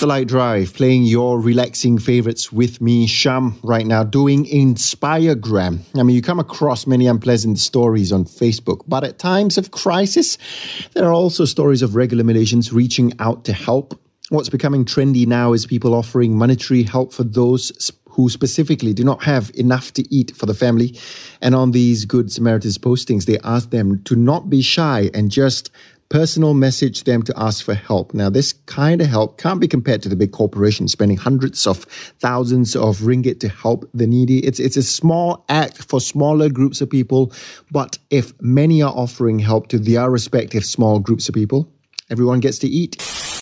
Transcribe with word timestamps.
The 0.00 0.06
LITE 0.06 0.28
Drive, 0.28 0.74
playing 0.74 1.02
your 1.02 1.40
relaxing 1.40 1.98
favorites 1.98 2.52
with 2.52 2.80
me, 2.80 3.08
Sham, 3.08 3.58
right 3.64 3.84
now, 3.84 4.04
doing 4.04 4.44
Inspiregram. 4.44 5.80
I 5.98 6.04
mean, 6.04 6.14
you 6.14 6.22
come 6.22 6.38
across 6.38 6.86
many 6.86 7.08
unpleasant 7.08 7.58
stories 7.58 8.12
on 8.12 8.24
Facebook, 8.24 8.82
but 8.86 9.02
at 9.02 9.18
times 9.18 9.58
of 9.58 9.72
crisis, 9.72 10.38
there 10.94 11.04
are 11.04 11.12
also 11.12 11.44
stories 11.44 11.82
of 11.82 11.96
regular 11.96 12.22
Malaysians 12.22 12.72
reaching 12.72 13.12
out 13.18 13.44
to 13.46 13.52
help. 13.52 14.00
What's 14.28 14.48
becoming 14.48 14.84
trendy 14.84 15.26
now 15.26 15.52
is 15.52 15.66
people 15.66 15.94
offering 15.94 16.38
monetary 16.38 16.84
help 16.84 17.12
for 17.12 17.24
those 17.24 17.90
who 18.10 18.28
specifically 18.28 18.94
do 18.94 19.02
not 19.02 19.24
have 19.24 19.50
enough 19.54 19.92
to 19.94 20.14
eat 20.14 20.30
for 20.36 20.46
the 20.46 20.54
family. 20.54 20.96
And 21.40 21.56
on 21.56 21.72
these 21.72 22.04
Good 22.04 22.30
Samaritans 22.30 22.78
postings, 22.78 23.24
they 23.24 23.38
ask 23.42 23.70
them 23.70 24.00
to 24.04 24.14
not 24.14 24.48
be 24.48 24.62
shy 24.62 25.10
and 25.12 25.28
just 25.28 25.72
personal 26.08 26.54
message 26.54 27.04
them 27.04 27.22
to 27.22 27.34
ask 27.36 27.64
for 27.64 27.74
help. 27.74 28.14
Now, 28.14 28.30
this 28.30 28.54
kind 28.66 29.00
of 29.00 29.08
help 29.08 29.38
can't 29.38 29.60
be 29.60 29.68
compared 29.68 30.02
to 30.02 30.08
the 30.08 30.16
big 30.16 30.32
corporations 30.32 30.92
spending 30.92 31.16
hundreds 31.18 31.66
of 31.66 31.84
thousands 32.18 32.74
of 32.74 32.98
ringgit 32.98 33.40
to 33.40 33.48
help 33.48 33.88
the 33.92 34.06
needy. 34.06 34.38
It's, 34.38 34.58
it's 34.58 34.76
a 34.76 34.82
small 34.82 35.44
act 35.48 35.84
for 35.84 36.00
smaller 36.00 36.48
groups 36.48 36.80
of 36.80 36.88
people. 36.88 37.32
But 37.70 37.98
if 38.10 38.32
many 38.40 38.82
are 38.82 38.92
offering 38.92 39.38
help 39.38 39.68
to 39.68 39.78
their 39.78 40.10
respective 40.10 40.64
small 40.64 40.98
groups 40.98 41.28
of 41.28 41.34
people, 41.34 41.70
everyone 42.10 42.40
gets 42.40 42.58
to 42.60 42.68
eat. 42.68 42.96